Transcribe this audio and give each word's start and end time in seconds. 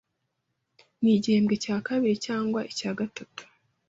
n'igihembwe 1.01 1.55
cya 1.63 1.77
kabiri 1.87 2.15
cyangwa 2.25 2.59
icya 2.71 2.91
gatatu 2.99 3.41